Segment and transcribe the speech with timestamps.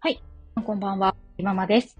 [0.00, 0.22] はい。
[0.64, 1.16] こんばんは。
[1.38, 1.98] 今まです。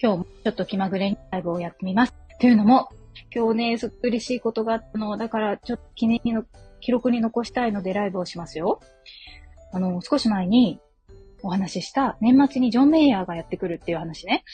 [0.00, 2.14] 今日もちょっと気まぐれにライブをやってみます。
[2.40, 2.88] というのも、
[3.34, 5.14] 今日ね、すっ嬉しいことがあったの。
[5.18, 6.44] だから、ちょっと記念の、
[6.80, 8.80] 記録に残したいのでライブをしますよ。
[9.72, 10.80] あの、少し前に
[11.42, 14.44] お話しした年末にジョン・メイヤーがやってくるっていう話ね。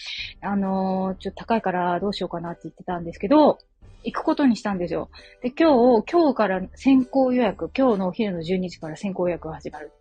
[0.41, 3.59] あのちょっと高いからどうしようかなって言ってたんですけど、
[4.03, 5.11] 行くことにしたんですよ。
[5.43, 9.93] で、今日、今日から先行予約、今日のお昼の12時から先行予約が始まる。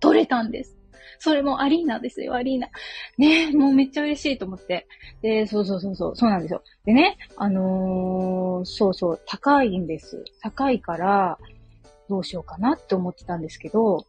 [0.00, 0.81] 取れたんです。
[1.18, 2.68] それもアリーナですよ、アリーナ。
[3.18, 4.86] ねもうめっちゃ嬉しいと思って。
[5.22, 6.62] で、そうそうそうそう、そうなんですよ。
[6.84, 10.24] でね、あのー、そうそう、高いんです。
[10.40, 11.38] 高いから、
[12.08, 14.06] どうしようかなって思ってたんですけど、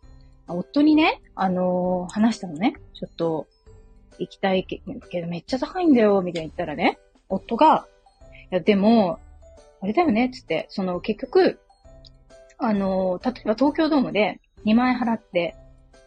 [0.48, 2.76] 夫にね、あのー、話したのね。
[2.94, 3.48] ちょっと、
[4.20, 4.82] 行きたいけ
[5.22, 7.88] どめっちゃ高いんだよ、みたいに言ったらね、夫が、
[8.52, 9.20] いや、でも、
[9.82, 11.60] あれだよね、つって、その、結局、
[12.58, 15.56] あのー、例えば東京ドームで2万円払って、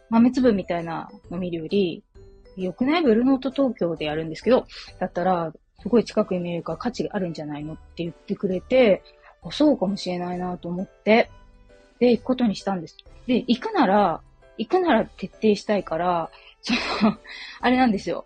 [0.09, 2.03] 豆粒みたいなの見るより、
[2.55, 4.65] よくないブルーノート東京でやるんですけど、
[4.99, 9.03] だったら、すごい近くに見えるから価値があるんじゃないのって言ってくれて、
[9.51, 11.29] そうかもしれないなと思って、
[11.99, 12.97] で、行くことにしたんです。
[13.27, 14.21] で、行くなら、
[14.57, 16.31] 行くなら徹底したいから、
[16.61, 16.73] そ
[17.05, 17.17] の、
[17.61, 18.25] あれなんですよ。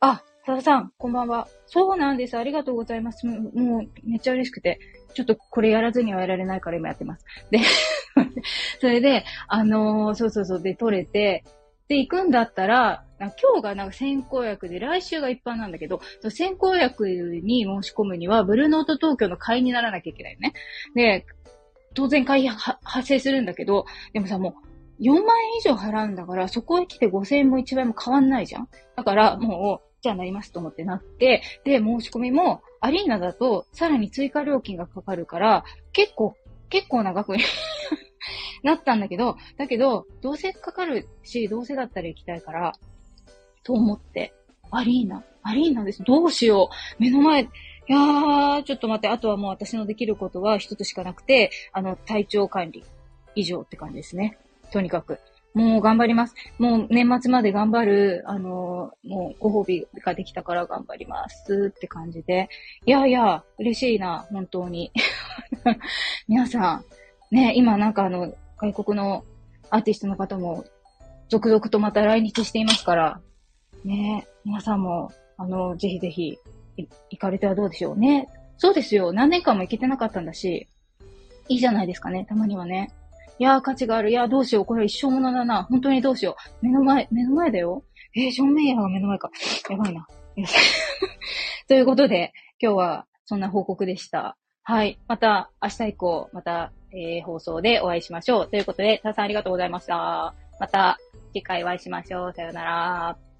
[0.00, 1.48] あ、多田さん、こんばんは。
[1.66, 2.36] そうなんです。
[2.36, 3.26] ありがとうございます。
[3.26, 4.78] もう、めっちゃ嬉しくて。
[5.14, 7.24] ちょっとこれやらずにはやられないから今やってます。
[7.50, 7.60] で、
[8.80, 11.44] それで、あのー、そうそうそう、で、取れて、
[11.88, 20.52] で、行くんだったら、今日がなんか先行役で、来週が一般なんだけど、先行役に申し込むには、ブルーノート東京の会員にならなきゃいけないよね。
[20.94, 21.26] で、
[21.94, 24.56] 当然会費発生するんだけど、でもさ、も
[25.00, 25.24] う、4万円
[25.58, 36.36] 以上払うんだから、そこへ来て5000円も1万円も変わんないじゃんだから、もう、じゃあなりますと思ってなって、で、申し込みも、アリーナだと、さらに追加料金がかかるから、結構、
[36.68, 37.36] 結構長く
[38.64, 42.72] なったんだけど、だけど、どうせかかるし、どうせだったら行きたいから、
[43.62, 44.34] と思って、
[44.70, 46.02] アリーナ、アリーナです。
[46.02, 47.02] どうしよう。
[47.02, 47.46] 目の前、い
[47.88, 52.82] やー、ちょっと待って、あとはもう私のできることは一つしかなくて、あの、体調管理
[53.34, 54.38] 以上って感じですね。
[54.72, 55.20] とにかく。
[55.52, 56.34] もう頑張ります。
[56.58, 62.48] もう年末まで頑張る、あの、もうご褒美ができたから頑張りますって感じで。
[62.86, 64.90] いやいや、嬉しいな、本当に。
[66.26, 66.82] 皆さ
[67.30, 69.24] ん、ね、今なんかあの、外国の
[69.70, 70.64] アーティストの方も、
[71.28, 73.20] 続々とまた来日していますから、
[73.84, 76.38] ね、皆さんも、あの、ぜひぜひ、
[76.76, 78.28] 行かれてはどうでしょうね。
[78.56, 79.12] そうですよ。
[79.12, 80.68] 何年間も行けてなかったんだし、
[81.48, 82.92] いいじゃないですかね、たまにはね。
[83.38, 84.10] いやー、価値がある。
[84.10, 84.64] いやー、どうしよう。
[84.64, 85.64] これは一生ものだな。
[85.64, 86.66] 本当にどうしよう。
[86.66, 87.84] 目の前、目の前だよ。
[88.14, 89.30] えー、ジョン・メイヤーが目の前か。
[89.68, 90.06] やばいな。
[91.66, 94.36] ということで、今日はそんな報告でした。
[94.66, 94.98] はい。
[95.08, 98.48] また、明日以降、また、えー、放送でお会いしましょう。
[98.48, 100.34] ということで、たくさんありがとうございました。
[100.58, 100.98] また、
[101.34, 102.32] 次回お会いしましょう。
[102.32, 103.33] さようなら。